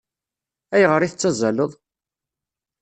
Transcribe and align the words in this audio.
Ayɣer 0.75 1.01
i 1.01 1.09
tettazzaleḍ? 1.09 1.71